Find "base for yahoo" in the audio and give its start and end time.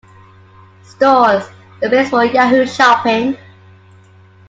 1.87-2.65